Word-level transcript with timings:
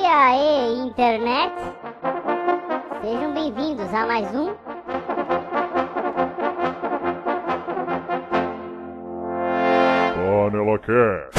E 0.00 0.06
aí, 0.06 0.78
internet? 0.78 1.52
Sejam 3.02 3.34
bem-vindos 3.34 3.92
a 3.92 4.06
mais 4.06 4.34
um. 4.34 4.54
Panela 10.16 10.78
Cast. 10.78 11.36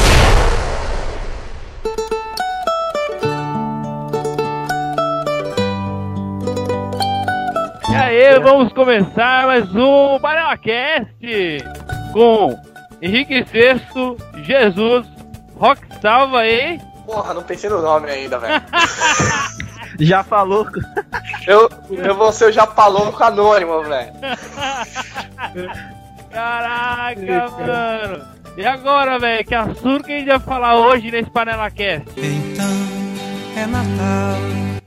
E 7.90 7.96
aí, 7.96 8.40
vamos 8.40 8.72
começar 8.74 9.48
mais 9.48 9.76
um 9.76 10.20
PanelaCast 10.20 11.18
com 12.14 12.56
Henrique 13.02 13.44
Sexto, 13.48 14.18
Jesus, 14.44 15.08
Rock 15.60 15.87
Salva 16.02 16.40
aí. 16.40 16.80
Porra, 17.06 17.34
não 17.34 17.44
pensei 17.44 17.70
no 17.70 17.82
nome 17.82 18.10
ainda, 18.10 18.38
velho. 18.38 18.62
Já 20.00 20.24
falou. 20.24 20.68
Eu, 21.48 21.70
eu 21.90 22.16
vou 22.16 22.32
ser 22.32 22.50
o 22.50 22.52
Japalonco 22.52 23.24
anônimo, 23.24 23.82
velho. 23.84 24.14
Caraca, 26.32 27.50
mano. 27.50 28.26
E 28.58 28.66
agora, 28.66 29.20
velho, 29.20 29.46
que 29.46 29.56
assunto 29.56 30.04
que 30.04 30.14
a 30.14 30.18
gente 30.20 30.28
vai 30.28 30.40
falar 30.40 30.76
hoje 30.76 31.12
nesse 31.12 31.30
PanelaCast? 31.30 32.10
Então 32.18 32.66
é 33.56 33.66
Natal. 33.66 34.38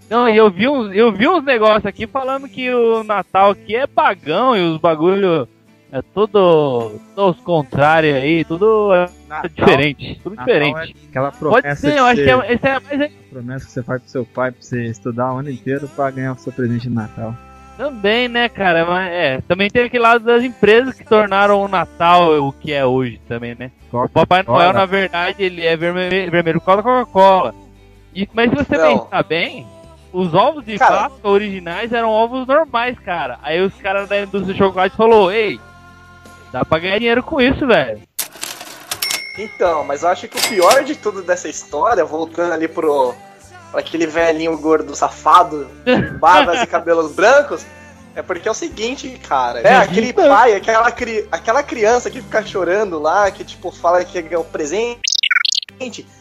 Não, 0.08 0.28
e 0.28 0.36
eu 0.36 0.50
vi 0.50 0.68
uns, 0.68 0.92
eu 0.94 1.12
vi 1.12 1.28
uns 1.28 1.44
negócios 1.44 1.86
aqui 1.86 2.06
falando 2.06 2.48
que 2.48 2.68
o 2.74 3.04
Natal 3.04 3.50
aqui 3.50 3.76
é 3.76 3.86
pagão 3.86 4.56
e 4.56 4.60
os 4.60 4.80
bagulho 4.80 5.48
é 5.92 6.02
tudo, 6.14 6.92
tudo 7.14 7.30
os 7.30 7.40
contrários 7.40 8.14
aí, 8.16 8.44
tudo 8.44 8.92
é 8.94 9.06
diferente, 9.48 10.20
tudo 10.22 10.36
Natal 10.36 10.46
diferente. 10.54 10.96
é 11.04 11.08
aquela 11.08 11.32
Pode 11.32 11.38
promessa 11.62 11.80
ser, 11.80 11.98
eu 11.98 12.04
acho 12.06 12.22
que 12.22 12.30
é, 12.30 12.52
esse 12.54 12.66
é 12.66 12.80
mais 12.80 13.12
promessa 13.30 13.66
que 13.66 13.72
você 13.72 13.82
faz 13.82 14.02
pro 14.02 14.10
seu 14.10 14.24
pai 14.24 14.50
pra 14.52 14.60
você 14.62 14.84
estudar 14.86 15.32
o 15.34 15.38
ano 15.38 15.50
inteiro 15.50 15.88
pra 15.88 16.10
ganhar 16.10 16.32
o 16.32 16.38
seu 16.38 16.52
presente 16.52 16.82
de 16.88 16.94
Natal. 16.94 17.34
Também, 17.76 18.28
né, 18.28 18.48
cara? 18.48 18.84
Mas 18.84 19.10
é, 19.10 19.40
também 19.48 19.70
tem 19.70 19.84
aquele 19.84 20.02
lado 20.02 20.22
das 20.24 20.44
empresas 20.44 20.94
que 20.96 21.04
tornaram 21.04 21.62
o 21.62 21.68
Natal 21.68 22.38
o 22.46 22.52
que 22.52 22.72
é 22.72 22.84
hoje 22.84 23.18
também, 23.26 23.56
né? 23.58 23.70
O 23.90 24.06
Papai 24.08 24.42
Noel, 24.46 24.72
na 24.74 24.84
verdade, 24.84 25.42
ele 25.42 25.64
é 25.64 25.76
vermelho, 25.76 26.30
vermelho 26.30 26.60
por 26.60 26.66
causa 26.66 26.82
da 26.82 26.88
Coca-Cola. 26.88 27.54
E- 28.14 28.28
Mas 28.34 28.50
se 28.50 28.56
você 28.56 28.76
Não. 28.76 28.98
pensar 28.98 29.22
bem, 29.22 29.66
os 30.12 30.34
ovos 30.34 30.64
de 30.64 30.76
Cara. 30.78 31.08
Páscoa 31.08 31.30
originais 31.30 31.90
eram 31.92 32.10
ovos 32.10 32.46
normais, 32.46 32.98
cara. 32.98 33.38
Aí 33.42 33.60
os 33.62 33.74
caras 33.76 34.08
da 34.10 34.20
indústria 34.20 34.52
de 34.52 34.58
chocolate 34.58 34.94
falou, 34.96 35.32
ei, 35.32 35.58
dá 36.52 36.64
pra 36.64 36.78
ganhar 36.78 36.98
dinheiro 36.98 37.22
com 37.22 37.40
isso, 37.40 37.66
velho. 37.66 38.00
Então, 39.38 39.84
mas 39.84 40.02
eu 40.02 40.08
acho 40.08 40.28
que 40.28 40.38
o 40.38 40.48
pior 40.48 40.84
de 40.84 40.94
tudo 40.96 41.22
dessa 41.22 41.48
história, 41.48 42.04
voltando 42.04 42.52
ali 42.52 42.68
pro. 42.68 43.14
pra 43.70 43.80
aquele 43.80 44.06
velhinho 44.06 44.56
gordo 44.58 44.94
safado, 44.94 45.68
barbas 46.18 46.62
e 46.62 46.66
cabelos 46.66 47.12
brancos, 47.12 47.64
é 48.14 48.22
porque 48.22 48.48
é 48.48 48.50
o 48.50 48.54
seguinte, 48.54 49.08
cara. 49.26 49.60
É 49.60 49.76
aquele 49.76 50.12
pai, 50.12 50.54
aquela, 50.54 50.90
cri, 50.90 51.26
aquela 51.30 51.62
criança 51.62 52.10
que 52.10 52.20
fica 52.20 52.44
chorando 52.44 52.98
lá, 52.98 53.30
que 53.30 53.44
tipo, 53.44 53.70
fala 53.70 54.04
que 54.04 54.18
é 54.30 54.38
o 54.38 54.44
presente. 54.44 55.00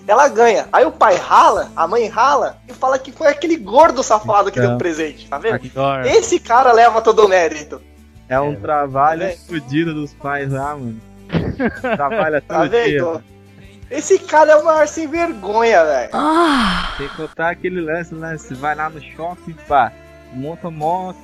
Ela 0.08 0.30
ganha. 0.30 0.70
Aí 0.72 0.86
o 0.86 0.92
pai 0.92 1.16
rala, 1.18 1.70
a 1.76 1.86
mãe 1.86 2.08
rala 2.08 2.58
e 2.66 2.74
fala 2.74 2.98
que 2.98 3.12
foi 3.12 3.28
aquele 3.28 3.58
gordo 3.58 4.02
safado 4.02 4.50
que 4.52 4.60
deu 4.60 4.70
o 4.70 4.74
Então. 4.74 4.78
presente, 4.78 5.28
tá 5.28 5.38
vendo? 5.38 5.60
Esse 6.08 6.40
cara 6.40 6.72
leva 6.72 7.02
todo 7.02 7.26
o 7.26 7.28
mérito. 7.28 7.82
É 8.30 8.40
um 8.40 8.56
trabalho 8.56 9.24
É. 9.24 9.36
fodido 9.36 9.94
dos 9.94 10.14
pais 10.14 10.52
lá, 10.52 10.76
mano. 10.76 11.00
Trabalha 11.82 12.42
Tá 12.42 12.60
todo 12.62 12.70
dia. 12.72 12.84
vendo? 13.04 13.24
Esse 13.92 14.20
cara 14.20 14.52
é 14.52 14.56
o 14.56 14.64
maior 14.64 14.88
sem 14.88 15.08
vergonha, 15.08 15.84
velho. 15.84 16.12
Tem 16.98 17.08
que 17.10 17.16
contar 17.16 17.50
aquele 17.50 17.82
lance, 17.82 18.14
né? 18.14 18.38
Você 18.38 18.54
vai 18.54 18.76
lá 18.76 18.88
no 18.90 19.02
shopping, 19.02 19.56
pá, 19.68 19.92
monta 20.34 20.70
moto, 20.70 21.18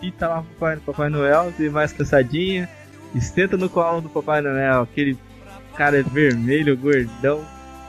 fita 0.00 0.28
lá 0.28 0.36
pro 0.42 0.44
Papai, 0.54 0.76
Papai 0.86 1.08
Noel, 1.08 1.50
você 1.50 1.68
vai 1.68 1.88
cansadinha, 1.88 2.68
e 3.14 3.20
senta 3.20 3.56
no 3.56 3.68
colo 3.68 4.00
do 4.00 4.08
Papai 4.08 4.40
Noel, 4.40 4.82
aquele 4.82 5.18
cara 5.76 6.04
vermelho, 6.04 6.76
gordão, 6.76 7.44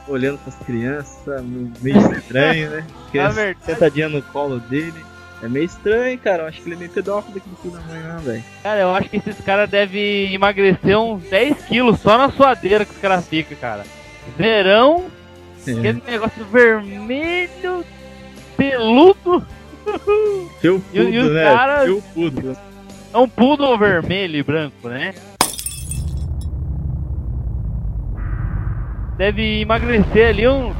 olhando 0.08 0.38
pras 0.38 0.56
crianças, 0.66 1.40
meio 1.80 1.98
estranho, 2.18 2.70
né? 2.70 2.84
Criança 3.12 3.54
sentadinha 3.64 4.08
no 4.08 4.22
colo 4.22 4.58
dele. 4.58 5.04
É 5.42 5.48
meio 5.48 5.64
estranho, 5.66 6.18
cara. 6.18 6.44
Eu 6.44 6.46
acho 6.48 6.60
que 6.62 6.68
ele 6.68 6.74
é 6.76 6.78
meio 6.78 6.90
pedófilo 6.90 7.34
daquele 7.34 7.56
filho 7.56 7.74
da 7.74 7.80
mãe, 7.82 8.02
não, 8.02 8.18
velho. 8.20 8.44
Cara, 8.62 8.80
eu 8.80 8.94
acho 8.94 9.08
que 9.10 9.16
esses 9.18 9.40
caras 9.44 9.68
devem 9.70 10.32
emagrecer 10.34 10.98
uns 10.98 11.22
10 11.24 11.62
quilos 11.66 12.00
só 12.00 12.16
na 12.16 12.30
suadeira 12.30 12.84
que 12.84 12.92
os 12.92 12.98
caras 12.98 13.28
ficam, 13.28 13.56
cara. 13.58 13.84
Verão, 14.36 15.06
aquele 15.60 16.02
negócio 16.06 16.44
vermelho, 16.46 17.84
peludo, 18.56 19.44
Feu 20.60 20.82
E- 20.92 20.98
e 20.98 21.04
pudo, 21.04 21.26
os 21.26 21.32
né? 21.32 21.44
caras- 21.44 21.84
Feu 21.84 22.02
pudo. 22.14 22.56
é 23.14 23.18
um 23.18 23.28
poodle 23.28 23.78
vermelho 23.78 24.36
e 24.36 24.42
branco, 24.42 24.88
né? 24.88 25.14
Deve 29.16 29.60
emagrecer 29.62 30.28
ali 30.28 30.46
um. 30.48 30.74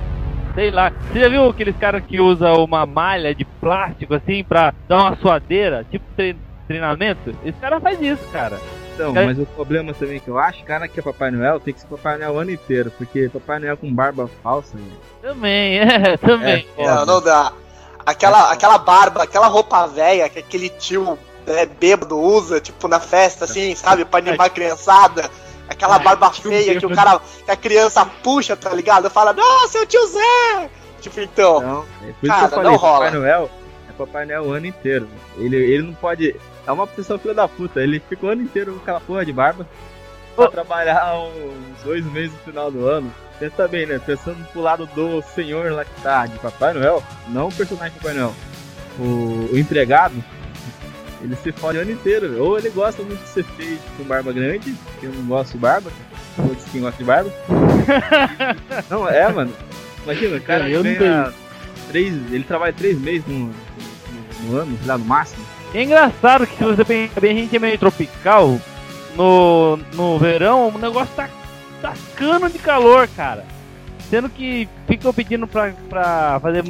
Sei 0.56 0.70
lá. 0.72 0.90
Você 1.12 1.20
já 1.20 1.28
viu 1.28 1.48
aqueles 1.48 1.76
caras 1.76 2.02
que 2.04 2.18
usam 2.20 2.64
uma 2.64 2.84
malha 2.84 3.32
de 3.34 3.44
plástico 3.44 4.14
assim 4.14 4.42
pra 4.42 4.74
dar 4.88 4.96
uma 4.98 5.16
suadeira? 5.18 5.86
Tipo 5.90 6.04
tre- 6.16 6.36
treinamento? 6.66 7.32
Esse 7.44 7.58
cara 7.60 7.78
faz 7.80 8.00
isso, 8.00 8.22
cara. 8.32 8.58
Então, 8.94 9.12
Cara- 9.12 9.26
mas 9.26 9.38
o 9.38 9.44
problema 9.46 9.92
também 9.92 10.18
que 10.18 10.28
eu 10.28 10.38
acho, 10.38 10.64
cara, 10.64 10.88
que 10.88 10.98
é 10.98 11.02
Papai 11.02 11.30
Noel, 11.30 11.60
tem 11.60 11.74
que 11.74 11.80
ser 11.80 11.86
Papai 11.86 12.16
Noel 12.16 12.32
o 12.32 12.38
ano 12.38 12.50
inteiro, 12.50 12.90
porque 12.96 13.28
Papai 13.30 13.58
Noel 13.60 13.76
com 13.76 13.92
barba 13.94 14.28
falsa, 14.42 14.74
velho. 14.76 14.90
Também, 15.20 15.78
é, 15.78 16.16
também. 16.16 16.66
É, 16.78 16.86
Não, 16.86 17.04
não 17.06 17.20
dá. 17.22 17.52
Aquela, 18.06 18.50
aquela 18.50 18.78
barba, 18.78 19.22
aquela 19.24 19.48
roupa 19.48 19.86
velha 19.86 20.28
que 20.30 20.38
aquele 20.38 20.70
tio 20.70 21.18
é, 21.46 21.66
bêbado 21.66 22.18
usa, 22.18 22.58
tipo, 22.60 22.88
na 22.88 22.98
festa, 22.98 23.44
assim, 23.44 23.74
sabe? 23.74 24.04
Pra 24.06 24.18
animar 24.20 24.46
a 24.46 24.50
criançada. 24.50 25.28
Aquela 25.68 25.96
Ai, 25.96 26.04
barba 26.04 26.32
feia 26.32 26.78
que 26.78 26.86
o 26.86 26.94
cara, 26.94 27.20
que 27.44 27.50
a 27.50 27.56
criança 27.56 28.04
puxa, 28.22 28.56
tá 28.56 28.70
ligado? 28.70 29.10
Fala, 29.10 29.32
nossa, 29.32 29.78
é 29.78 29.82
o 29.82 29.86
tio 29.86 30.06
Zé! 30.06 30.70
Tipo, 31.00 31.20
então. 31.20 31.60
Não, 31.60 31.84
é 32.02 32.12
por 32.12 32.26
isso 32.26 32.26
Cara, 32.26 32.38
que 32.38 32.44
eu 32.44 32.50
falei, 32.50 32.70
não 32.70 32.76
rola. 32.78 33.04
Papai 33.04 33.10
Noel 33.18 33.50
é 33.88 33.92
Papai 33.92 34.26
Noel 34.26 34.42
o 34.44 34.52
ano 34.52 34.66
inteiro. 34.66 35.08
Ele, 35.36 35.56
ele 35.56 35.82
não 35.82 35.94
pode. 35.94 36.34
É 36.66 36.72
uma 36.72 36.86
pessoa 36.86 37.18
filha 37.18 37.34
da 37.34 37.46
puta, 37.46 37.80
ele 37.80 38.00
fica 38.08 38.26
o 38.26 38.28
ano 38.28 38.42
inteiro 38.42 38.72
com 38.72 38.80
aquela 38.80 39.00
porra 39.00 39.24
de 39.24 39.32
barba 39.32 39.66
pra 40.34 40.48
trabalhar 40.50 41.14
uns 41.14 41.82
dois 41.82 42.04
meses 42.06 42.32
no 42.32 42.38
final 42.40 42.70
do 42.70 42.86
ano. 42.86 43.12
Pensa 43.38 43.66
bem, 43.68 43.86
né? 43.86 44.00
Pensando 44.04 44.44
pro 44.52 44.60
lado 44.60 44.86
do 44.86 45.22
senhor 45.34 45.72
lá 45.72 45.84
que 45.84 46.00
tá 46.02 46.26
de 46.26 46.38
Papai 46.38 46.72
Noel, 46.74 47.02
não 47.28 47.48
o 47.48 47.52
personagem 47.52 47.96
Papai 47.98 48.14
Noel. 48.14 48.34
O, 48.98 49.50
o 49.52 49.58
empregado, 49.58 50.14
ele 51.22 51.36
se 51.36 51.52
fode 51.52 51.78
o 51.78 51.82
ano 51.82 51.92
inteiro. 51.92 52.42
Ou 52.42 52.58
ele 52.58 52.70
gosta 52.70 53.02
muito 53.02 53.22
de 53.22 53.28
ser 53.28 53.44
feio 53.44 53.78
com 53.96 54.04
barba 54.04 54.32
grande, 54.32 54.74
que 55.00 55.06
eu 55.06 55.12
não 55.12 55.26
gosto 55.26 55.52
de 55.52 55.58
barba. 55.58 55.90
Ou 56.38 56.54
de 56.54 56.64
quem 56.70 56.80
gosta 56.80 56.98
de 56.98 57.04
barba. 57.04 57.32
não, 58.90 59.08
é, 59.08 59.32
mano. 59.32 59.52
Imagina, 60.04 60.40
cara 60.40 60.68
eu 60.68 60.84
não 60.84 60.94
ganha 60.94 61.32
três. 61.88 62.14
Ele 62.30 62.44
trabalha 62.44 62.72
três 62.72 62.98
meses 62.98 63.26
no, 63.26 63.38
no, 63.38 63.52
no 64.42 64.56
ano, 64.58 64.78
sei 64.78 64.86
lá, 64.86 64.98
no 64.98 65.04
máximo. 65.04 65.44
É 65.74 65.82
engraçado 65.82 66.46
que 66.46 66.56
se 66.56 66.64
você 66.64 66.84
pensar 66.84 67.20
bem, 67.20 67.32
a 67.32 67.40
gente 67.40 67.56
é 67.56 67.58
meio 67.58 67.78
tropical. 67.78 68.58
No, 69.16 69.78
no 69.94 70.18
verão, 70.18 70.68
o 70.68 70.78
negócio 70.78 71.14
tá 71.16 71.28
tacando 71.80 72.48
de 72.50 72.58
calor, 72.58 73.08
cara. 73.16 73.44
Sendo 74.10 74.28
que 74.28 74.68
ficam 74.86 75.12
pedindo 75.12 75.46
pra, 75.46 75.72
pra 75.88 76.38
fazer 76.40 76.62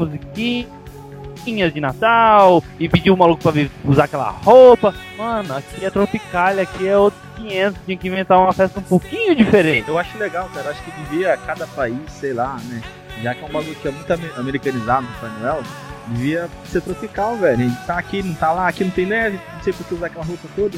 musiquinhas 1.46 1.72
de 1.72 1.80
Natal 1.80 2.62
e 2.78 2.88
pedir 2.88 3.10
o 3.10 3.16
maluco 3.16 3.42
pra 3.42 3.52
usar 3.84 4.04
aquela 4.04 4.30
roupa. 4.30 4.92
Mano, 5.16 5.56
aqui 5.56 5.84
é 5.84 5.90
tropical, 5.90 6.58
aqui 6.58 6.86
é 6.88 6.96
outro 6.96 7.18
500. 7.36 7.80
Tinha 7.84 7.96
que 7.96 8.08
inventar 8.08 8.38
uma 8.38 8.52
festa 8.52 8.80
um 8.80 8.82
pouquinho 8.82 9.34
diferente. 9.34 9.88
Eu 9.88 9.98
acho 9.98 10.16
legal, 10.18 10.48
cara. 10.52 10.70
Acho 10.70 10.82
que 10.82 10.90
devia 10.90 11.36
cada 11.36 11.66
país, 11.68 11.96
sei 12.10 12.32
lá, 12.32 12.56
né? 12.64 12.82
Já 13.22 13.34
que 13.34 13.42
é 13.44 13.46
um 13.46 13.50
bagulho 13.52 13.74
que 13.76 13.88
é 13.88 13.90
muito 13.90 14.10
ame- 14.12 14.30
americanizado 14.36 15.06
no 15.06 15.12
Papai 15.14 15.30
Noel, 15.40 15.62
devia 16.08 16.48
ser 16.66 16.80
tropical, 16.82 17.36
velho. 17.36 17.70
Tá 17.86 17.98
aqui, 17.98 18.22
não 18.22 18.34
tá 18.34 18.52
lá, 18.52 18.68
aqui 18.68 18.84
não 18.84 18.90
tem 18.90 19.06
neve, 19.06 19.40
não 19.54 19.62
sei 19.62 19.72
por 19.72 19.86
que 19.86 19.94
usar 19.94 20.06
aquela 20.06 20.24
roupa 20.24 20.48
toda. 20.54 20.76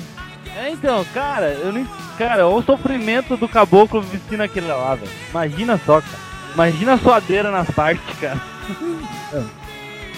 É, 0.56 0.70
então, 0.70 1.04
cara, 1.14 1.46
eu 1.52 1.72
nem. 1.72 1.86
Cara, 2.16 2.46
olha 2.46 2.56
o 2.56 2.62
sofrimento 2.62 3.36
do 3.36 3.48
caboclo 3.48 4.00
vestindo 4.02 4.40
aquilo 4.42 4.68
lá, 4.68 4.94
velho. 4.94 5.10
Imagina 5.30 5.80
só, 5.84 6.00
cara. 6.00 6.28
Imagina 6.54 6.94
a 6.94 6.98
suadeira 6.98 7.50
nas 7.50 7.70
partes, 7.70 8.02
cara. 8.20 8.40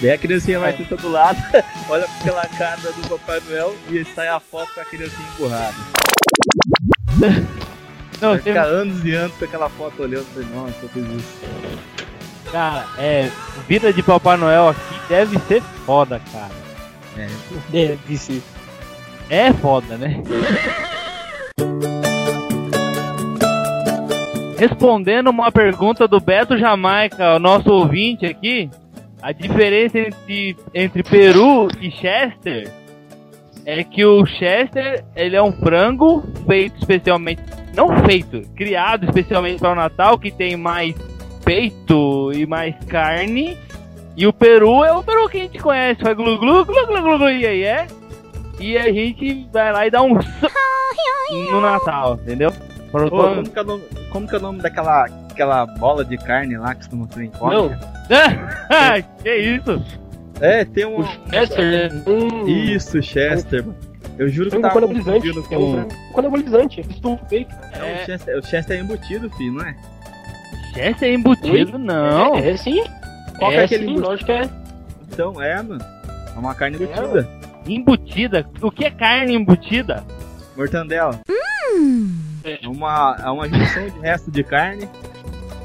Daí 0.01 0.09
a 0.11 0.17
criancinha 0.17 0.59
vai 0.59 0.71
É. 0.71 0.77
sentar 0.77 0.97
do 0.97 1.09
lado, 1.09 1.37
olha 1.89 2.05
pra 2.07 2.15
aquela 2.19 2.45
cara 2.57 2.77
do 2.91 3.09
Papai 3.09 3.39
Noel 3.47 3.75
e 3.89 4.03
sai 4.03 4.27
a 4.27 4.39
foto 4.39 4.73
com 4.73 4.81
a 4.81 4.85
criancinha 4.85 5.27
empurrada. 5.35 5.75
Não, 8.19 8.29
Vai 8.31 8.39
ficar 8.39 8.63
anos 8.65 9.03
e 9.05 9.13
anos 9.13 9.35
com 9.37 9.45
aquela 9.45 9.69
foto 9.69 10.01
olhando 10.03 10.25
e 10.31 10.33
falei, 10.33 10.47
nossa, 10.55 10.75
eu 10.83 10.89
fiz 10.89 11.05
isso. 11.05 11.39
cara, 12.51 12.85
é. 12.97 13.29
Vida 13.67 13.93
de 13.93 14.01
Papai 14.03 14.37
Noel 14.37 14.69
aqui 14.69 14.79
deve 15.07 15.37
ser 15.47 15.61
foda, 15.85 16.19
cara. 16.31 16.61
É, 17.17 17.27
Deve 17.69 18.17
ser. 18.17 18.41
É 19.29 19.51
foda, 19.53 19.97
né? 19.97 20.21
respondendo 24.57 25.29
uma 25.29 25.51
pergunta 25.51 26.07
do 26.07 26.19
Beto 26.19 26.57
Jamaica, 26.57 27.35
o 27.35 27.39
nosso 27.39 27.71
ouvinte 27.71 28.25
aqui, 28.25 28.69
a 29.21 29.31
diferença 29.31 29.99
entre, 29.99 30.57
entre 30.73 31.03
Peru 31.03 31.67
e 31.79 31.91
Chester 31.91 32.71
é 33.65 33.83
que 33.83 34.03
o 34.03 34.25
Chester 34.25 35.03
ele 35.15 35.35
é 35.35 35.41
um 35.41 35.51
frango 35.51 36.23
feito 36.47 36.77
especialmente, 36.79 37.41
não 37.75 38.03
feito, 38.03 38.41
criado 38.55 39.05
especialmente 39.05 39.59
para 39.59 39.73
o 39.73 39.75
Natal, 39.75 40.17
que 40.17 40.31
tem 40.31 40.57
mais 40.57 40.95
peito 41.45 42.31
e 42.33 42.45
mais 42.45 42.75
carne. 42.85 43.57
E 44.17 44.25
o 44.27 44.33
Peru 44.33 44.83
é 44.83 44.91
o 44.91 45.03
Peru 45.03 45.29
que 45.29 45.37
a 45.37 45.41
gente 45.41 45.59
conhece, 45.59 46.01
faz 46.01 46.15
glu 46.17 46.37
glu 46.37 46.65
glu 46.65 46.87
glu 46.87 47.01
glu, 47.01 47.17
glu 47.17 47.29
e 47.29 47.45
aí 47.45 47.63
é. 47.63 47.87
E 48.59 48.77
a 48.77 48.91
gente 48.91 49.47
vai 49.51 49.71
lá 49.71 49.87
e 49.87 49.91
dá 49.91 50.01
um 50.01 50.17
no 51.51 51.61
Natal, 51.61 52.15
entendeu? 52.15 52.51
Ô, 52.93 53.09
como, 53.09 53.49
que 53.49 53.57
é 53.57 53.61
o 53.61 53.65
nome, 53.65 53.83
como 54.11 54.27
que 54.27 54.35
é 54.35 54.37
o 54.37 54.41
nome 54.41 54.61
daquela 54.61 55.07
aquela 55.31 55.65
bola 55.65 56.03
de 56.05 56.17
carne 56.17 56.57
lá 56.57 56.75
que 56.75 56.81
estão 56.83 56.99
mostrando 56.99 57.25
em 57.25 57.31
Não, 57.41 57.69
que 59.23 59.35
isso? 59.35 59.83
É, 60.39 60.65
tem 60.65 60.85
um. 60.85 60.99
o 61.01 61.05
Chester, 61.29 61.93
né? 61.93 62.03
Hum, 62.07 62.47
Isso, 62.47 63.01
Chester. 63.01 63.63
mano. 63.65 63.77
Eu 64.17 64.27
juro 64.27 64.49
que 64.49 64.59
tá 64.59 64.69
canabolizante. 64.71 65.29
É 65.29 65.31
um 65.31 65.41
com. 65.43 65.73
frango 65.73 66.13
canabolizante. 66.15 66.81
Estou 66.81 67.17
feito. 67.29 67.53
É, 67.73 68.01
o, 68.01 68.05
Chester, 68.05 68.37
o 68.39 68.45
Chester 68.45 68.77
é 68.77 68.81
embutido, 68.81 69.29
filho, 69.31 69.53
não 69.53 69.65
é? 69.65 69.75
Chester 70.73 71.09
é 71.09 71.13
embutido, 71.13 71.77
não. 71.77 72.35
É, 72.35 72.51
é 72.51 72.57
sim. 72.57 72.83
Qual 73.37 73.51
que 73.51 73.57
é 73.57 73.61
é 73.61 73.65
aquele 73.65 73.83
sim, 73.85 73.89
embutido? 73.91 74.09
lógico 74.09 74.25
que 74.25 74.31
é. 74.31 74.49
Então, 75.11 75.41
é, 75.41 75.61
mano. 75.61 75.83
É 76.35 76.39
uma 76.39 76.55
carne 76.55 76.77
É, 76.77 76.83
embutida. 76.83 77.29
Embutida? 77.67 78.49
O 78.61 78.71
que 78.71 78.85
é 78.85 78.91
carne 78.91 79.33
embutida? 79.35 80.03
Mortandela. 80.57 81.19
É 82.43 82.67
uma, 82.67 83.15
é 83.23 83.29
uma 83.29 83.47
junção 83.47 83.87
de 83.89 83.99
resto 83.99 84.31
de 84.31 84.43
carne, 84.43 84.89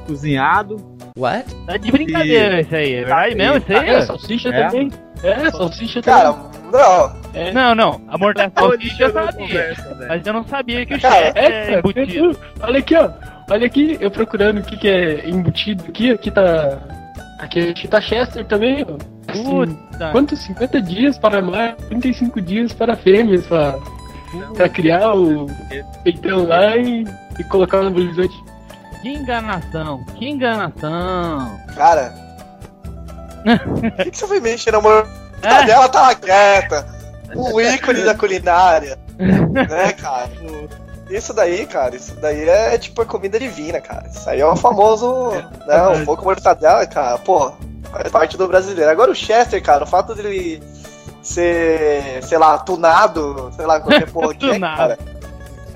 cozinhado. 0.06 0.76
What? 1.18 1.44
Tá 1.66 1.76
de 1.76 1.90
brincadeira 1.90 2.60
isso 2.60 2.74
aí, 2.74 2.94
é 2.94 2.98
verdade 3.04 3.34
mesmo 3.34 3.56
isso 3.58 3.72
aí? 3.72 3.88
É, 3.90 4.00
salsicha 4.02 4.48
É. 4.50 4.64
também. 4.66 4.92
É, 5.22 5.50
salsicha 5.50 6.02
Cara, 6.02 6.32
também. 6.34 6.60
não. 6.72 7.16
É. 7.34 7.52
Não, 7.52 7.74
não, 7.74 8.00
a 8.08 8.18
mortadela 8.18 8.52
salsicha 8.70 9.04
eu 9.04 9.12
sabia. 9.12 9.32
conversa. 9.46 10.06
Mas 10.08 10.26
eu 10.26 10.32
não 10.32 10.44
sabia 10.44 10.84
que 10.86 10.94
o 10.94 11.00
Chester 11.00 11.32
é, 11.36 11.72
É, 11.74 11.78
embutido. 11.78 12.38
olha 12.60 12.78
aqui, 12.78 12.94
ó. 12.96 13.10
Olha 13.50 13.66
aqui, 13.66 13.96
eu 14.00 14.10
procurando 14.10 14.58
o 14.58 14.62
que, 14.62 14.76
que 14.76 14.88
é 14.88 15.28
embutido 15.28 15.84
aqui. 15.88 16.10
Aqui 16.10 16.30
tá. 16.30 16.78
Aqui, 17.38 17.68
aqui 17.70 17.86
tá 17.88 18.00
Chester 18.00 18.44
também, 18.44 18.84
ó. 18.88 18.96
Assim, 19.30 19.42
Puta. 19.44 20.10
Quantos? 20.12 20.38
50 20.40 20.82
dias 20.82 21.18
para 21.18 21.40
mais, 21.42 21.74
35 21.88 22.40
dias 22.40 22.72
para 22.72 22.94
fêmeas, 22.96 23.46
pra, 23.46 23.74
pra 24.54 24.68
criar 24.68 25.14
o 25.14 25.46
peitão 26.04 26.46
lá 26.46 26.76
e, 26.76 27.04
e 27.38 27.44
colocar 27.44 27.82
no 27.82 27.90
bolizante. 27.90 28.34
Que 29.06 29.12
enganação, 29.12 30.04
que 30.16 30.28
enganação. 30.28 31.60
Cara. 31.76 32.12
Por 33.44 33.92
que, 34.02 34.10
que 34.10 34.18
você 34.18 34.26
foi 34.26 34.40
mexer 34.40 34.72
na 34.72 34.78
É. 34.78 34.80
mortadela? 34.80 35.88
Tava 35.88 36.14
quieta. 36.16 36.84
O 37.32 37.60
ícone 37.60 38.02
da 38.02 38.16
culinária. 38.16 38.98
Né, 39.16 39.92
cara? 39.92 40.28
Isso 41.08 41.32
daí, 41.32 41.66
cara, 41.66 41.94
isso 41.94 42.16
daí 42.16 42.48
é 42.48 42.76
tipo 42.78 43.00
a 43.00 43.06
comida 43.06 43.38
divina, 43.38 43.80
cara. 43.80 44.08
Isso 44.08 44.28
aí 44.28 44.40
é 44.40 44.46
o 44.46 44.56
famoso. 44.56 45.30
Né, 45.68 45.86
o 46.02 46.04
pouco 46.04 46.24
mortadela, 46.24 46.84
cara, 46.84 47.16
pô, 47.18 47.52
faz 47.92 48.10
parte 48.10 48.36
do 48.36 48.48
brasileiro. 48.48 48.90
Agora 48.90 49.12
o 49.12 49.14
Chester, 49.14 49.62
cara, 49.62 49.84
o 49.84 49.86
fato 49.86 50.16
dele 50.16 50.60
ser, 51.22 52.24
sei 52.24 52.38
lá, 52.38 52.58
tunado, 52.58 53.52
sei 53.54 53.66
lá, 53.66 53.78
qualquer 53.78 54.10
porra 54.10 54.34
que 54.34 54.50
é, 54.50 54.58
cara. 54.58 54.98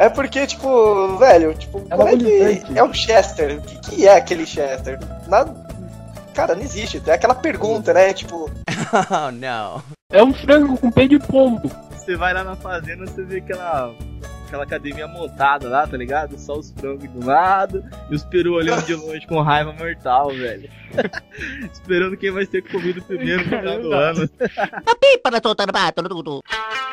É 0.01 0.09
porque, 0.09 0.47
tipo, 0.47 1.19
velho, 1.19 1.55
tipo, 1.55 1.85
É 1.91 1.97
como 1.97 2.09
é 2.09 2.17
que. 2.17 2.79
É 2.79 2.83
o 2.83 2.93
Chester. 2.95 3.59
O 3.59 3.61
que, 3.63 3.79
que 3.91 4.09
é 4.09 4.17
aquele 4.17 4.47
Chester? 4.47 4.99
Nada. 5.29 5.55
Cara, 6.35 6.55
não 6.55 6.63
existe. 6.63 7.03
É 7.07 7.13
aquela 7.13 7.35
pergunta, 7.35 7.93
né? 7.93 8.13
Tipo, 8.15 8.51
Oh 9.11 9.31
no. 9.31 9.83
É 10.11 10.23
um 10.25 10.33
frango 10.33 10.79
com 10.79 10.91
peito 10.91 11.19
de 11.19 11.27
pombo. 11.27 11.71
Você 11.93 12.17
vai 12.17 12.33
lá 12.33 12.43
na 12.43 12.57
fazenda, 12.57 13.07
você 13.07 13.23
vê 13.23 13.37
aquela, 13.39 13.95
aquela 14.47 14.63
academia 14.65 15.07
montada 15.07 15.69
lá, 15.69 15.87
tá 15.87 15.97
ligado? 15.99 16.39
Só 16.39 16.55
os 16.59 16.71
frangos 16.73 17.09
do 17.11 17.25
lado 17.27 17.85
e 18.11 18.15
os 18.15 18.25
peru 18.25 18.55
olhando 18.55 18.83
de 18.87 18.95
longe 18.95 19.27
com 19.27 19.41
raiva 19.43 19.73
mortal, 19.75 20.31
velho. 20.31 20.69
Esperando 21.73 22.17
quem 22.17 22.31
vai 22.31 22.47
ser 22.47 22.63
comido 22.63 23.03
primeiro 23.03 23.45
no 23.45 23.57
final 23.59 23.81
do 23.81 23.93
ano. 23.93 24.31
O, 26.17 26.25
o, 26.25 26.59
fra- 26.59 26.90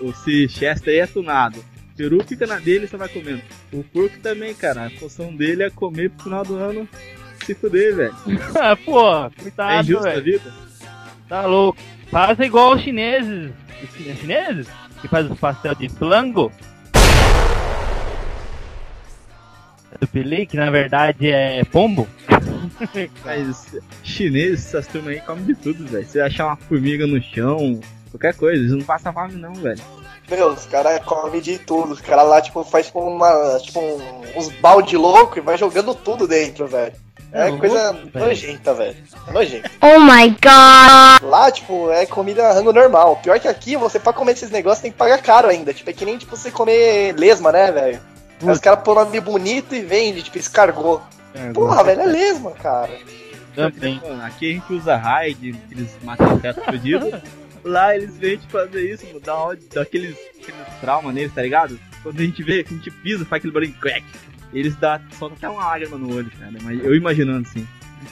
o 0.00 0.12
se 0.12 0.48
Chester 0.48 0.94
aí 0.94 1.00
é 1.00 1.06
tunado. 1.06 1.58
O 1.58 1.96
peru 1.96 2.22
fica 2.24 2.46
na 2.46 2.58
dele 2.58 2.84
e 2.84 2.88
você 2.88 2.96
vai 2.96 3.08
comendo. 3.08 3.42
O 3.72 3.82
porco 3.82 4.18
também, 4.20 4.54
cara. 4.54 4.86
A 4.86 4.90
função 4.90 5.34
dele 5.34 5.62
é 5.62 5.70
comer 5.70 6.10
pro 6.10 6.24
final 6.24 6.44
do 6.44 6.56
ano 6.56 6.88
se 7.44 7.54
fuder, 7.54 7.94
velho. 7.96 8.14
Ah, 8.60 8.76
Pô, 8.76 9.24
é 9.26 9.30
cuidado, 9.42 9.84
injusto 9.84 10.06
a 10.06 10.10
velho. 10.10 10.24
vida? 10.24 10.52
Tá 11.28 11.46
louco. 11.46 11.78
Faça 12.10 12.44
igual 12.44 12.74
os 12.74 12.82
chineses. 12.82 13.50
Os 13.82 13.90
chine- 13.96 14.16
chineses? 14.16 14.68
Que 15.00 15.08
faz 15.08 15.30
os 15.30 15.38
pastel 15.38 15.74
de 15.74 15.88
flango. 15.88 16.52
Do 20.00 20.06
Pili, 20.08 20.44
que 20.46 20.56
na 20.56 20.70
verdade 20.70 21.30
é 21.30 21.64
pombo. 21.64 22.06
Mas 23.24 23.74
chineses, 24.02 24.66
essas 24.66 24.86
turmas 24.86 25.14
aí 25.14 25.20
comem 25.22 25.44
de 25.44 25.54
tudo, 25.54 25.86
velho. 25.86 26.04
Você 26.06 26.20
achar 26.20 26.46
uma 26.46 26.56
formiga 26.56 27.06
no 27.06 27.20
chão, 27.22 27.80
qualquer 28.16 28.34
coisa, 28.38 28.60
eles 28.62 28.72
não 28.72 28.82
passam 28.82 29.12
fome 29.12 29.34
não, 29.34 29.54
velho. 29.54 29.80
meu, 30.30 30.48
os 30.48 30.66
caras 30.66 31.02
comem 31.04 31.40
de 31.40 31.58
tudo. 31.58 31.92
Os 31.92 32.00
caras 32.00 32.26
lá, 32.28 32.40
tipo, 32.40 32.64
faz 32.64 32.86
tipo, 32.86 33.00
uma, 33.00 33.58
tipo 33.62 33.78
um- 33.80 34.22
uns 34.36 34.48
balde 34.60 34.96
louco 34.96 35.38
e 35.38 35.42
vai 35.42 35.56
jogando 35.56 35.94
tudo 35.94 36.26
dentro, 36.26 36.66
velho. 36.66 36.92
É 37.32 37.48
É 37.48 37.56
coisa 37.56 37.92
velho. 37.92 38.10
nojenta, 38.14 38.72
velho. 38.74 38.96
É 39.28 39.32
nojenta. 39.32 39.70
Oh 39.82 39.98
my 40.00 40.28
god! 40.30 41.28
Lá, 41.30 41.50
tipo, 41.50 41.90
é 41.90 42.06
comida 42.06 42.52
rango 42.52 42.72
normal. 42.72 43.16
Pior 43.22 43.38
que 43.38 43.48
aqui, 43.48 43.76
você 43.76 43.98
pra 43.98 44.12
comer 44.12 44.32
esses 44.32 44.50
negócios 44.50 44.80
tem 44.82 44.90
que 44.92 44.96
pagar 44.98 45.20
caro 45.22 45.48
ainda. 45.48 45.74
Tipo, 45.74 45.90
é 45.90 45.92
que 45.92 46.04
nem 46.04 46.16
tipo, 46.18 46.36
você 46.36 46.50
comer 46.50 47.14
lesma, 47.18 47.50
né, 47.52 47.70
velho? 47.72 48.00
Os 48.42 48.58
caras 48.58 48.80
põem 48.84 48.94
nome 48.96 49.20
bonito 49.20 49.74
e 49.74 49.80
vende, 49.80 50.22
tipo, 50.22 50.38
escargou. 50.38 51.02
Porra, 51.52 51.82
velho, 51.84 52.02
é 52.02 52.06
lesma, 52.06 52.50
cara. 52.52 52.90
Também. 53.54 54.00
Mano, 54.02 54.22
aqui 54.24 54.50
a 54.50 54.54
gente 54.54 54.72
usa 54.72 54.96
raid, 54.96 55.58
aqueles 55.66 55.90
matam 56.02 56.38
teto 56.38 56.60
fudido. 56.62 57.10
Lá 57.66 57.96
eles 57.96 58.16
vêm 58.16 58.36
te 58.36 58.46
fazer 58.46 58.92
isso, 58.92 59.04
mano, 59.06 59.20
dá, 59.20 59.34
ódio, 59.34 59.68
dá 59.74 59.82
aqueles, 59.82 60.16
aqueles 60.40 60.80
traumas 60.80 61.12
neles, 61.12 61.34
tá 61.34 61.42
ligado? 61.42 61.78
Quando 62.00 62.20
a 62.20 62.22
gente 62.22 62.40
vê, 62.44 62.62
que 62.62 62.72
a 62.72 62.76
gente 62.76 62.90
pisa, 62.92 63.24
faz 63.24 63.40
aquele 63.40 63.52
barulho 63.52 63.72
crack. 63.80 64.04
Eles 64.52 64.76
dá 64.76 65.00
só 65.18 65.26
até 65.26 65.48
uma 65.48 65.66
lágrima 65.66 65.98
no 65.98 66.14
olho, 66.14 66.30
cara. 66.38 66.52
Mas 66.62 66.82
eu 66.84 66.94
imaginando 66.94 67.44
assim. 67.48 67.66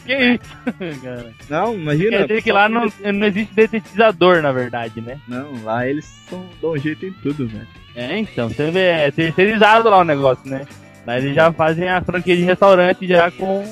Que 0.05 0.33
isso, 0.33 0.43
cara? 1.01 1.33
Não, 1.49 1.75
imagina. 1.75 2.11
Quer 2.11 2.27
dizer 2.27 2.43
que 2.43 2.51
lá 2.51 2.69
não, 2.69 2.93
não 3.01 3.27
existe 3.29 3.55
detetizador, 3.55 4.43
na 4.43 4.51
verdade, 4.51 5.01
né? 5.01 5.21
Não, 5.29 5.63
lá 5.63 5.87
eles 5.87 6.05
são, 6.29 6.45
dão 6.61 6.73
um 6.73 6.79
jeito 6.79 7.07
em 7.07 7.13
tudo, 7.13 7.47
velho. 7.47 7.69
É, 7.95 8.19
então, 8.19 8.49
você 8.49 8.73
vê, 8.73 8.87
é 8.87 9.11
terceirizado 9.13 9.89
lá 9.89 9.99
o 9.99 10.05
negócio, 10.05 10.51
né? 10.51 10.67
Lá 11.07 11.17
eles 11.17 11.33
já 11.33 11.53
fazem 11.53 11.89
a 11.89 12.03
franquia 12.03 12.37
de 12.37 12.43
restaurante 12.43 13.07
já 13.07 13.31
com, 13.31 13.65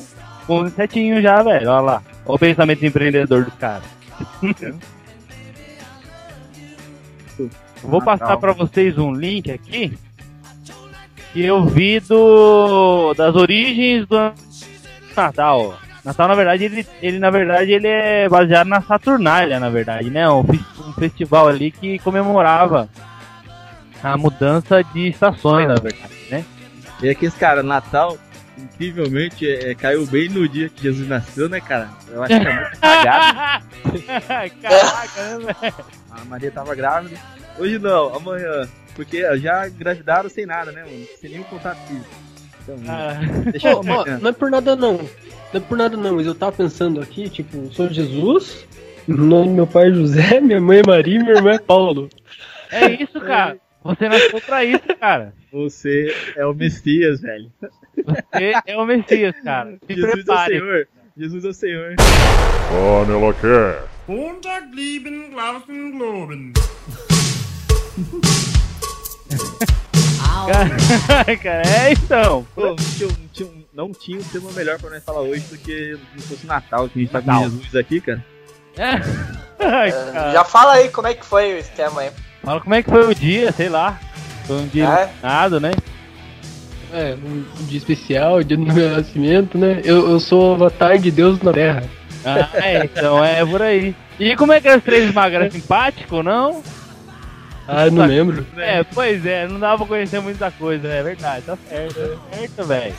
com 0.46 0.60
os 0.60 0.70
insetinhos 0.70 1.24
já, 1.24 1.42
velho. 1.42 1.68
Olha 1.68 1.80
lá. 1.80 2.02
Olha 2.24 2.36
o 2.36 2.38
pensamento 2.38 2.86
empreendedor 2.86 3.44
dos 3.44 3.54
caras. 3.54 3.84
Vou 7.82 8.02
passar 8.02 8.36
pra 8.36 8.52
vocês 8.52 8.96
um 8.98 9.12
link 9.12 9.50
aqui 9.50 9.96
que 11.32 11.42
eu 11.42 11.64
vi 11.64 11.98
do 12.00 13.14
das 13.14 13.34
origens 13.34 14.06
do 14.06 14.32
Natal. 15.16 15.78
Natal, 16.04 16.28
na 16.28 16.34
verdade, 16.34 16.64
ele, 16.64 16.86
ele 17.00 17.18
na 17.18 17.30
verdade 17.30 17.72
ele 17.72 17.86
é 17.86 18.28
baseado 18.28 18.66
na 18.66 18.82
Saturnália, 18.82 19.58
na 19.58 19.70
verdade, 19.70 20.10
né? 20.10 20.28
Um, 20.28 20.40
um 20.40 20.92
festival 20.94 21.48
ali 21.48 21.70
que 21.70 21.98
comemorava 22.00 22.88
a 24.02 24.16
mudança 24.16 24.82
de 24.82 25.08
estações, 25.08 25.68
na 25.68 25.74
verdade, 25.74 26.12
né? 26.30 26.44
E 27.00 27.08
aqueles 27.08 27.34
caras, 27.34 27.64
Natal, 27.64 28.18
incrivelmente, 28.58 29.48
é, 29.48 29.74
caiu 29.74 30.06
bem 30.06 30.28
no 30.28 30.48
dia 30.48 30.68
que 30.68 30.82
Jesus 30.82 31.08
nasceu, 31.08 31.48
né, 31.48 31.60
cara? 31.60 31.88
Eu 32.08 32.22
acho 32.22 32.40
que 32.40 32.46
é 32.46 32.54
muito 32.54 32.78
cagado. 32.80 33.64
Caraca, 34.60 35.38
né, 35.38 35.54
velho? 35.60 35.74
A 36.10 36.24
Maria 36.24 36.50
tava 36.50 36.74
grávida. 36.74 37.16
Hoje 37.58 37.78
não, 37.78 38.14
amanhã. 38.14 38.68
Porque 38.94 39.22
já 39.38 39.68
engravidaram 39.68 40.28
sem 40.28 40.44
nada, 40.46 40.70
né, 40.72 40.82
mano? 40.84 41.06
Sem 41.20 41.30
nenhum 41.30 41.44
contato 41.44 41.78
físico. 41.86 42.10
Então, 42.62 42.76
Ah, 42.88 43.18
deixa 43.50 43.74
ó, 43.76 43.82
não 44.20 44.28
é 44.30 44.32
por 44.32 44.50
nada 44.50 44.76
não. 44.76 44.98
Não 44.98 45.06
é 45.54 45.60
por 45.60 45.76
nada 45.78 45.96
não, 45.96 46.16
mas 46.16 46.26
eu 46.26 46.34
tava 46.34 46.52
pensando 46.52 47.00
aqui, 47.00 47.28
tipo, 47.28 47.72
sou 47.72 47.88
Jesus, 47.88 48.66
o 49.08 49.12
nome 49.12 49.48
do 49.48 49.54
meu 49.54 49.66
pai 49.66 49.88
é 49.88 49.92
José, 49.92 50.40
minha 50.40 50.60
mãe 50.60 50.78
é 50.80 50.82
Maria 50.86 51.18
e 51.20 51.22
meu 51.24 51.36
irmão 51.36 51.52
é 51.52 51.58
Paulo. 51.58 52.08
é 52.70 52.90
isso, 53.02 53.20
cara. 53.20 53.56
Você 53.84 54.08
nasceu 54.08 54.40
pra 54.42 54.64
isso, 54.64 54.82
cara. 55.00 55.34
Você 55.52 56.14
é 56.36 56.46
o 56.46 56.54
Messias, 56.54 57.20
velho. 57.20 57.50
Você 57.96 58.52
é 58.66 58.76
o 58.76 58.86
Messias, 58.86 59.34
cara. 59.42 59.76
Se 59.86 59.94
Jesus 59.94 60.08
é 60.10 60.12
o 60.12 60.24
prepare. 60.24 60.52
Senhor. 60.58 60.88
Jesus 61.16 61.44
é 61.44 61.48
o 61.48 61.52
Senhor. 61.54 61.94
Montag, 64.06 64.74
lieben, 64.74 65.30
Glauben, 65.30 65.90
Globen. 65.98 66.52
Cara, 71.42 71.62
é 71.66 71.92
então. 71.92 72.46
Pô, 72.54 72.66
não 72.66 72.76
tinha, 72.76 73.08
não, 73.08 73.16
tinha, 73.32 73.48
um- 73.48 73.64
não 73.72 73.92
tinha 73.92 74.18
um 74.18 74.22
tema 74.24 74.50
melhor 74.52 74.78
pra 74.78 74.90
nós 74.90 75.02
falar 75.04 75.20
hoje 75.20 75.44
do 75.50 75.56
que 75.58 75.96
se 76.16 76.22
fosse 76.28 76.46
Natal, 76.46 76.88
que 76.88 76.98
a 76.98 77.02
gente 77.02 77.10
tá 77.12 77.22
com. 77.22 77.42
Jesus 77.44 77.76
aqui, 77.76 78.00
cara. 78.00 78.24
É. 78.76 78.92
Ai, 79.64 79.88
É, 79.90 80.12
cara. 80.12 80.32
já 80.32 80.44
fala 80.44 80.72
aí 80.74 80.88
como 80.88 81.06
é 81.08 81.14
que 81.14 81.24
foi 81.24 81.54
o 81.54 81.58
esquema 81.58 82.00
aí. 82.02 82.10
Fala 82.42 82.60
como 82.60 82.74
é 82.74 82.82
que 82.82 82.90
foi 82.90 83.06
o 83.10 83.14
dia, 83.14 83.52
sei 83.52 83.68
lá. 83.68 83.98
Foi 84.46 84.56
um 84.56 84.66
dia 84.66 84.84
É? 84.84 85.04
iluminado, 85.04 85.60
né? 85.60 85.70
É, 86.92 87.14
um 87.24 87.44
dia 87.66 87.78
especial, 87.78 88.42
dia 88.42 88.56
do 88.56 88.64
meu 88.66 88.90
nascimento, 88.90 89.56
né? 89.56 89.80
Eu, 89.84 90.10
eu 90.10 90.20
sou 90.20 90.50
o 90.50 90.54
avatar 90.54 90.98
de 90.98 91.10
Deus 91.10 91.40
na 91.40 91.52
Terra. 91.52 91.84
Ah, 92.24 92.48
é, 92.54 92.84
então 92.84 93.24
é 93.24 93.44
por 93.46 93.62
aí. 93.62 93.94
E 94.18 94.36
como 94.36 94.52
é 94.52 94.60
que 94.60 94.68
as 94.68 94.82
três 94.82 95.12
magras 95.14 95.52
simpático 95.52 96.16
ou 96.16 96.22
não? 96.22 96.62
Ah, 97.66 97.86
eu 97.86 97.92
não 97.92 98.06
lembro. 98.06 98.46
É, 98.56 98.82
pois 98.82 99.24
é, 99.24 99.46
não 99.46 99.58
dava 99.58 99.78
pra 99.78 99.86
conhecer 99.86 100.20
muita 100.20 100.50
coisa, 100.50 100.88
é 100.88 101.02
verdade, 101.02 101.44
tá 101.46 101.56
certo, 101.68 101.94
tá 101.94 102.36
certo, 102.36 102.64
velho. 102.64 102.94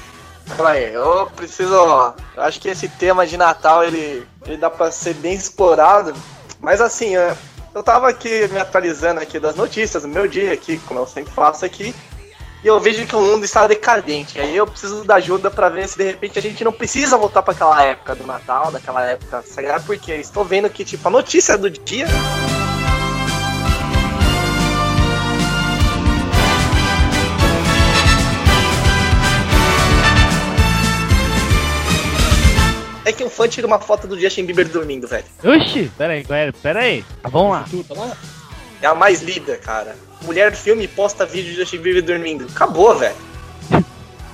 Calma 0.55 0.71
aí, 0.71 0.93
eu 0.93 1.31
preciso. 1.35 1.73
Eu 1.73 2.43
acho 2.43 2.59
que 2.59 2.69
esse 2.69 2.87
tema 2.87 3.25
de 3.25 3.37
Natal 3.37 3.83
ele, 3.83 4.25
ele 4.45 4.57
dá 4.57 4.69
pra 4.69 4.91
ser 4.91 5.13
bem 5.15 5.33
explorado. 5.33 6.13
Mas 6.59 6.81
assim, 6.81 7.15
eu, 7.15 7.35
eu 7.73 7.83
tava 7.83 8.09
aqui 8.09 8.47
me 8.49 8.59
atualizando 8.59 9.21
aqui 9.21 9.39
das 9.39 9.55
notícias 9.55 10.03
do 10.03 10.09
meu 10.09 10.27
dia 10.27 10.53
aqui, 10.53 10.77
como 10.79 10.99
eu 10.99 11.07
sempre 11.07 11.31
faço 11.33 11.65
aqui. 11.65 11.95
E 12.63 12.67
eu 12.67 12.79
vejo 12.79 13.05
que 13.05 13.15
o 13.15 13.21
mundo 13.21 13.43
está 13.43 13.67
decadente. 13.67 14.39
Aí 14.39 14.55
eu 14.55 14.65
preciso 14.65 15.03
da 15.03 15.15
ajuda 15.15 15.51
pra 15.51 15.67
ver 15.67 15.87
se 15.87 15.97
de 15.97 16.05
repente 16.05 16.39
a 16.39 16.41
gente 16.41 16.63
não 16.63 16.71
precisa 16.71 17.17
voltar 17.17 17.41
pra 17.41 17.53
aquela 17.53 17.83
época 17.83 18.15
do 18.15 18.25
Natal, 18.25 18.71
daquela 18.71 19.03
época 19.03 19.41
sagrada, 19.41 19.83
porque 19.85 20.13
estou 20.13 20.45
vendo 20.45 20.69
que, 20.69 20.85
tipo, 20.85 21.05
a 21.05 21.11
notícia 21.11 21.57
do 21.57 21.69
dia. 21.69 22.07
É 33.05 33.11
que 33.11 33.23
um 33.23 33.29
fã 33.29 33.47
tira 33.47 33.67
uma 33.67 33.79
foto 33.79 34.07
do 34.07 34.19
Justin 34.19 34.45
Bieber 34.45 34.67
dormindo, 34.67 35.07
velho. 35.07 35.25
Oxi, 35.43 35.91
pera 35.97 36.13
aí, 36.13 36.23
pera, 36.23 36.53
pera 36.53 36.79
aí. 36.79 37.03
Tá, 37.21 37.29
vamos 37.29 37.51
lá. 37.51 37.65
É 38.81 38.87
a 38.87 38.95
mais 38.95 39.21
lida, 39.21 39.57
cara. 39.57 39.95
Mulher 40.23 40.51
do 40.51 40.57
filme 40.57 40.87
posta 40.87 41.25
vídeo 41.25 41.51
de 41.51 41.57
Justin 41.59 41.77
Bieber 41.79 42.01
dormindo. 42.03 42.45
Acabou, 42.53 42.95
velho. 42.97 43.15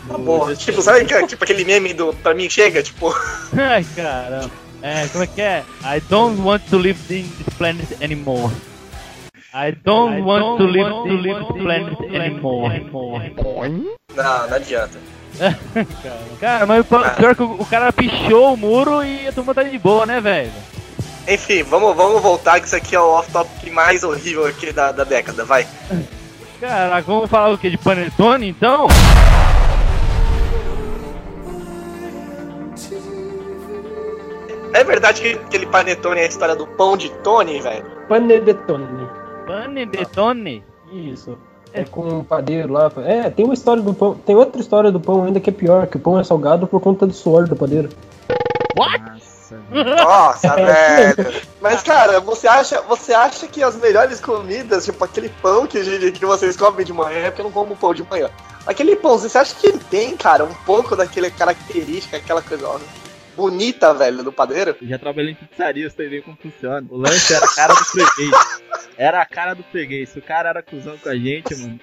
Acabou. 0.07 0.55
Tipo, 0.55 0.81
sabe 0.81 1.05
que- 1.05 1.27
tipo 1.27 1.43
aquele 1.43 1.63
meme 1.65 1.93
do 1.93 2.13
Pra 2.13 2.33
mim 2.33 2.49
chega? 2.49 2.81
Tipo, 2.83 3.13
Ai, 3.57 3.85
caramba. 3.95 4.51
É, 4.81 5.07
como 5.07 5.23
é 5.23 5.27
que 5.27 5.41
é? 5.41 5.63
I 5.83 5.99
don't 6.09 6.39
want 6.41 6.63
to 6.69 6.77
live 6.77 6.99
in 7.13 7.27
this 7.27 7.53
planet 7.57 7.85
anymore. 8.01 8.53
I 9.53 9.71
don't 9.83 10.21
want 10.21 10.57
to 10.59 10.63
live, 10.65 10.89
to 10.89 11.03
live 11.15 11.39
this 11.45 11.61
planet 11.63 12.15
anymore. 12.15 12.79
não, 14.15 14.47
não 14.47 14.55
adianta. 14.55 14.97
Cara, 16.39 16.65
mas 16.65 16.81
o 16.81 16.83
pior 16.83 17.31
é 17.31 17.35
que 17.35 17.43
o 17.43 17.61
o 17.61 17.65
cara 17.65 17.93
pichou 17.93 18.53
o 18.53 18.57
muro 18.57 19.03
e 19.03 19.27
a 19.27 19.31
turma 19.31 19.53
tá 19.53 19.63
de 19.63 19.77
boa, 19.77 20.05
né, 20.05 20.19
velho? 20.19 20.51
Enfim, 21.27 21.63
vamos, 21.63 21.95
vamos 21.95 22.21
voltar 22.21 22.59
que 22.59 22.65
isso 22.65 22.75
aqui 22.75 22.95
é 22.95 22.99
o 22.99 23.07
off-topic 23.11 23.71
mais 23.71 24.03
horrível 24.03 24.45
aqui 24.47 24.71
da, 24.71 24.91
da 24.91 25.03
década, 25.03 25.45
vai. 25.45 25.67
Caraca, 26.59 27.03
vamos 27.03 27.29
falar 27.29 27.53
o 27.53 27.57
que? 27.57 27.69
De 27.69 27.77
panetone, 27.77 28.49
então? 28.49 28.87
É 34.73 34.83
verdade 34.83 35.21
que 35.21 35.29
aquele 35.33 35.65
panetone 35.65 36.19
é 36.19 36.23
a 36.23 36.27
história 36.27 36.55
do 36.55 36.65
pão 36.65 36.95
de 36.95 37.09
Tony, 37.21 37.59
velho? 37.59 37.85
Panedetone. 38.07 39.07
Panetone? 39.45 40.63
Isso. 40.91 41.37
É 41.73 41.83
com 41.83 42.01
um 42.01 42.23
padeiro 42.23 42.73
lá. 42.73 42.91
É, 43.05 43.29
tem 43.29 43.45
uma 43.45 43.53
história 43.53 43.81
do 43.81 43.93
pão. 43.93 44.15
Tem 44.15 44.35
outra 44.35 44.61
história 44.61 44.91
do 44.91 44.99
pão 44.99 45.23
ainda 45.23 45.39
que 45.39 45.49
é 45.49 45.53
pior, 45.53 45.87
que 45.87 45.97
o 45.97 45.99
pão 45.99 46.19
é 46.19 46.23
salgado 46.23 46.67
por 46.67 46.81
conta 46.81 47.05
do 47.05 47.13
suor 47.13 47.47
do 47.47 47.55
padeiro. 47.55 47.89
What? 48.77 49.29
Nossa, 49.49 49.61
Nossa, 49.71 50.55
velho. 50.55 51.33
Mas, 51.61 51.83
cara, 51.83 52.19
você 52.19 52.47
acha, 52.47 52.81
você 52.81 53.13
acha 53.13 53.47
que 53.47 53.63
as 53.63 53.75
melhores 53.75 54.19
comidas, 54.19 54.85
tipo 54.85 55.03
aquele 55.03 55.29
pão 55.41 55.65
que, 55.65 56.11
que 56.11 56.25
vocês 56.25 56.55
comem 56.55 56.85
de 56.85 56.93
manhã, 56.93 57.19
é 57.19 57.29
porque 57.29 57.41
eu 57.41 57.45
não 57.45 57.51
como 57.51 57.75
pão 57.75 57.93
de 57.93 58.03
manhã. 58.03 58.29
Aquele 58.65 58.95
pão, 58.95 59.17
você 59.17 59.37
acha 59.37 59.55
que 59.55 59.67
ele 59.67 59.79
tem, 59.79 60.15
cara, 60.15 60.43
um 60.43 60.53
pouco 60.65 60.95
daquela 60.95 61.29
característica, 61.31 62.17
aquela 62.17 62.41
coisa 62.41 62.67
ó, 62.67 62.79
bonita, 63.35 63.93
velho, 63.93 64.23
do 64.23 64.31
padeiro? 64.31 64.75
eu 64.81 64.87
já 64.87 64.99
trabalhei 64.99 65.31
em 65.31 65.35
pizzaria, 65.35 65.85
eu 65.85 65.91
sei 65.91 66.09
bem 66.09 66.21
como 66.21 66.37
funciona. 66.41 66.85
O 66.89 66.97
lanche 66.97 67.33
era 67.33 67.45
a 67.45 67.55
cara 67.55 67.73
do 67.73 67.85
freguês. 67.85 68.58
Era 68.99 69.21
a 69.21 69.25
cara 69.25 69.53
do 69.53 69.63
freguês. 69.63 70.09
Se 70.09 70.19
o 70.19 70.21
cara 70.21 70.49
era 70.49 70.61
cuzão 70.61 70.97
com 70.97 71.07
a 71.07 71.15
gente, 71.15 71.55
mano, 71.55 71.79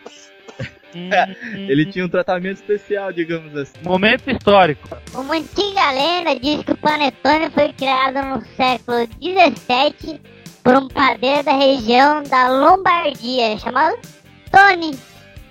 ele 1.67 1.87
tinha 1.87 2.05
um 2.05 2.11
tratamento 2.11 2.57
especial, 2.57 3.11
digamos 3.11 3.57
assim. 3.57 3.73
Momento 3.83 4.31
histórico. 4.31 4.87
Uma 5.15 5.37
antiga 5.37 5.93
lenda 5.93 6.39
diz 6.39 6.63
que 6.63 6.73
o 6.73 6.77
panetone 6.77 7.49
foi 7.51 7.73
criado 7.73 8.23
no 8.23 8.45
século 8.55 9.09
XVII 9.23 10.21
por 10.63 10.77
um 10.77 10.89
padeiro 10.89 11.43
da 11.43 11.57
região 11.57 12.23
da 12.23 12.49
Lombardia 12.51 13.57
chamado 13.61 13.97
Tony. 14.51 14.95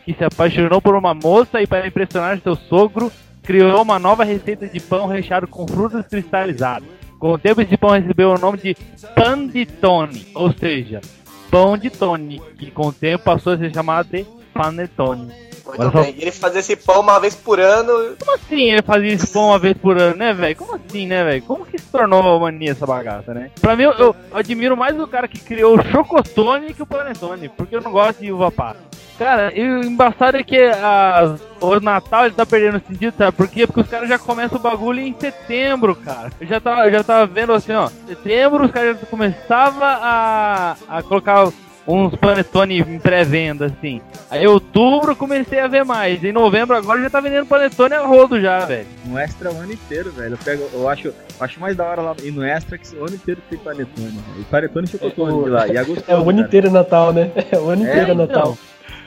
Que 0.06 0.14
se 0.14 0.24
apaixonou 0.24 0.80
por 0.80 0.96
uma 0.96 1.16
moça 1.16 1.60
e 1.64 1.66
para 1.66 1.88
impressionar 1.88 2.40
seu 2.42 2.56
sogro, 2.56 3.12
criou 3.42 3.82
uma 3.82 3.98
nova 3.98 4.24
receita 4.24 4.68
de 4.68 4.80
pão 4.80 5.08
recheado 5.08 5.48
com 5.48 5.68
frutas 5.68 6.06
cristalizadas. 6.06 6.88
Com 7.18 7.32
o 7.32 7.40
tempo, 7.40 7.60
esse 7.60 7.76
pão 7.76 7.90
recebeu 7.90 8.30
o 8.30 8.38
nome 8.38 8.60
de 8.60 8.78
panditone, 9.16 10.28
ou 10.36 10.54
seja, 10.54 11.02
pão 11.50 11.78
de 11.78 11.90
Tony, 11.90 12.42
que 12.58 12.72
com 12.72 12.88
o 12.88 12.94
tempo 12.94 13.24
passou 13.24 13.54
a 13.54 13.58
ser 13.58 13.74
chamado 13.74 14.10
de 14.10 14.26
panetone. 14.54 15.32
Muito 15.66 15.92
só. 15.92 16.02
bem. 16.04 16.16
E 16.18 16.22
ele 16.22 16.32
fazia 16.32 16.60
esse 16.60 16.76
pão 16.76 17.02
uma 17.02 17.20
vez 17.20 17.36
por 17.36 17.60
ano. 17.60 18.16
Como 18.20 18.36
assim 18.36 18.72
ele 18.72 18.82
fazia 18.82 19.14
esse 19.14 19.28
pão 19.28 19.48
uma 19.48 19.60
vez 19.60 19.76
por 19.78 19.98
ano, 19.98 20.16
né, 20.16 20.34
velho? 20.34 20.56
Como 20.56 20.76
assim, 20.76 21.08
né, 21.08 21.24
velho? 21.24 21.42
Como 21.44 21.66
que 21.66 21.78
se 21.78 21.88
tornou 21.88 22.40
mania 22.40 22.72
essa 22.72 22.86
bagaça, 22.86 23.34
né? 23.34 23.50
Pra 23.60 23.76
mim, 23.76 23.84
eu, 23.84 23.92
eu 23.94 24.16
admiro 24.34 24.78
mais 24.78 24.98
o 25.00 25.08
cara 25.08 25.28
que 25.28 25.40
criou 25.40 25.78
o 25.78 25.84
chocotone 25.84 26.74
que 26.74 26.84
o 26.84 26.86
panetone, 26.86 27.50
porque 27.50 27.76
eu 27.76 27.82
não 27.82 27.92
gosto 27.92 28.20
de 28.20 28.32
uva 28.32 28.52
passa. 28.52 28.95
Cara, 29.18 29.54
e 29.58 29.62
o 29.66 29.84
embaçado 29.84 30.36
é 30.38 30.44
que 30.44 30.58
a, 30.62 31.36
o 31.62 31.80
Natal 31.80 32.26
ele 32.26 32.36
tá 32.36 32.46
perdendo 32.46 32.82
sentido, 32.86 33.14
sabe 33.18 33.32
por 33.32 33.48
quê? 33.48 33.66
Porque 33.66 33.80
os 33.82 33.88
caras 33.88 34.10
já 34.10 34.20
começam 34.20 34.58
o 34.58 34.62
bagulho 34.62 35.00
em 35.00 35.16
setembro, 35.18 35.96
cara. 35.96 36.30
Eu 36.40 36.46
já 36.48 36.60
tava, 36.60 36.86
eu 36.86 36.92
já 36.92 37.04
tava 37.04 37.26
vendo 37.26 37.54
assim, 37.54 37.72
ó. 37.72 37.88
Setembro 38.08 38.66
os 38.66 38.72
caras 38.72 39.00
já 39.00 39.06
começavam 39.06 39.80
a, 39.84 40.76
a 40.90 41.02
colocar 41.04 41.48
uns 41.88 42.14
panetone 42.16 42.80
em 42.80 43.00
pré-venda, 43.00 43.68
assim. 43.68 44.02
Aí 44.30 44.44
em 44.44 44.48
outubro 44.48 45.12
eu 45.12 45.16
comecei 45.16 45.60
a 45.62 45.68
ver 45.68 45.86
mais. 45.86 46.22
Em 46.22 46.34
novembro 46.34 46.76
agora 46.76 47.00
já 47.02 47.10
tá 47.10 47.22
vendendo 47.22 47.46
panetone 47.46 47.94
a 47.94 48.02
rodo 48.02 48.42
já, 48.42 48.66
velho. 48.66 48.88
No 49.06 49.18
extra 49.18 49.50
o 49.50 49.56
ano 49.58 49.72
inteiro, 49.72 50.12
velho. 50.12 50.34
Eu, 50.34 50.38
pego, 50.40 50.68
eu 50.74 50.90
acho, 50.90 51.08
eu 51.08 51.14
acho 51.40 51.58
mais 51.62 51.78
da 51.78 51.86
hora 51.86 52.02
lá 52.02 52.16
ir 52.22 52.32
no 52.32 52.44
extra 52.44 52.78
que 52.78 52.94
o 52.98 53.06
ano 53.06 53.16
inteiro 53.16 53.40
tem 53.50 53.58
panetone. 53.60 54.20
E 54.38 54.44
panetone 54.44 54.88
e 54.88 54.90
chocotone 54.90 55.44
de 55.46 55.50
lá. 55.52 55.68
E 55.70 55.78
é 55.78 55.84
gostoso, 55.86 56.04
É 56.06 56.16
o 56.16 56.22
ano 56.22 56.26
cara. 56.34 56.40
inteiro 56.42 56.68
é 56.68 56.70
Natal, 56.72 57.14
né? 57.14 57.32
É 57.50 57.58
o 57.58 57.70
ano 57.70 57.86
É, 57.86 57.90
inteiro 57.92 58.10
é 58.10 58.14
então. 58.14 58.26
Natal. 58.28 58.58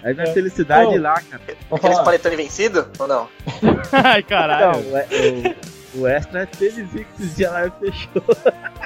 Aí 0.09 0.15
vem 0.15 0.25
a 0.25 0.33
felicidade 0.33 0.89
Então, 0.89 1.03
lá, 1.03 1.21
cara. 1.21 1.43
Aqueles 1.71 1.99
panetone 2.01 2.37
vencido? 2.37 2.89
Ou 2.99 3.07
não? 3.07 3.29
Ai, 3.93 4.23
caralho. 4.23 4.73
Não, 4.73 4.81
o, 4.81 5.99
o, 5.99 6.01
o 6.01 6.07
extra 6.07 6.45
é 6.45 6.47
felizinho 6.47 7.05
que 7.05 7.23
esses 7.23 7.37
dias 7.37 7.53
lá 7.53 7.71
fechou. 7.79 8.23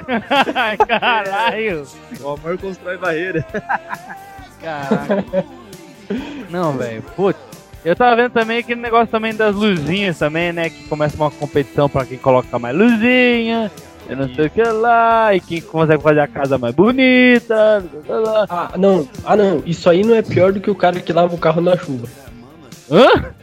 Ai, 0.53 0.75
caralho. 0.75 1.87
O 2.19 2.29
amor 2.29 2.57
constrói 2.57 2.97
barreira. 2.97 3.41
Caraca. 4.61 5.45
Não, 6.49 6.73
velho. 6.77 7.01
Putz. 7.15 7.39
Eu 7.85 7.95
tava 7.95 8.17
vendo 8.17 8.31
também 8.31 8.59
aquele 8.59 8.81
negócio 8.81 9.07
também 9.07 9.33
das 9.33 9.55
luzinhas 9.55 10.19
também, 10.19 10.51
né? 10.51 10.69
Que 10.69 10.83
começa 10.89 11.15
uma 11.15 11.31
competição 11.31 11.87
pra 11.87 12.05
quem 12.05 12.17
coloca 12.17 12.59
mais 12.59 12.75
luzinha. 12.75 13.71
Eu 14.07 14.17
não 14.17 14.33
sei 14.33 14.47
o 14.47 14.49
que 14.49 14.61
lá. 14.63 15.33
E 15.33 15.39
quem 15.39 15.61
consegue 15.61 16.01
fazer 16.03 16.19
a 16.19 16.27
casa 16.27 16.57
mais 16.57 16.75
bonita. 16.75 17.83
blá, 18.05 18.21
blá, 18.21 18.21
blá. 18.21 18.45
Ah, 18.49 18.77
não. 18.77 19.07
Ah, 19.25 19.35
não. 19.35 19.63
Isso 19.65 19.89
aí 19.89 20.03
não 20.03 20.15
é 20.15 20.21
pior 20.21 20.51
do 20.51 20.59
que 20.59 20.69
o 20.69 20.75
cara 20.75 20.99
que 20.99 21.13
lava 21.13 21.33
o 21.33 21.37
carro 21.37 21.61
na 21.61 21.77
chuva. 21.77 22.07
Hã? 22.91 23.33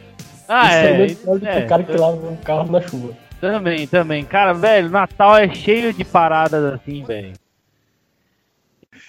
Ah, 0.47 0.67
Isso 0.67 0.77
aí 0.77 0.93
não 0.93 1.01
é. 1.01 1.05
é 1.05 1.15
pior 1.15 1.33
do 1.35 1.39
que 1.41 1.47
é, 1.47 1.65
o 1.65 1.67
cara 1.67 1.83
que 1.83 1.97
lava 1.97 2.15
o 2.15 2.37
carro 2.37 2.71
na 2.71 2.81
chuva. 2.81 3.13
Também, 3.39 3.87
também. 3.87 4.23
Cara, 4.23 4.53
velho, 4.53 4.89
Natal 4.89 5.35
é 5.37 5.49
cheio 5.53 5.91
de 5.93 6.05
paradas 6.05 6.63
assim, 6.75 7.03
velho. 7.03 7.33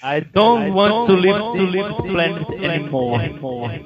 I 0.05 0.21
don't 0.33 0.71
want 0.73 1.07
to 1.07 1.13
live, 1.15 1.39
to 1.39 1.63
live 1.63 1.95
this 1.95 2.11
planet 2.11 2.49
anymore. 2.65 3.39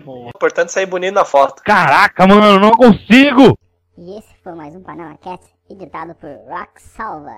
O 0.07 0.29
importante 0.29 0.69
é 0.69 0.73
sair 0.73 0.87
bonito 0.87 1.15
na 1.15 1.25
foto. 1.27 1.63
Caraca, 1.63 2.27
mano, 2.27 2.59
não 2.59 2.71
consigo! 2.71 3.59
E 3.99 4.19
esse 4.19 4.35
foi 4.43 4.55
mais 4.55 4.75
um 4.75 4.83
Panama 4.83 5.17
Cast 5.19 5.47
editado 5.69 6.15
por 6.15 6.31
Rock 6.49 6.81
Salva. 6.81 7.37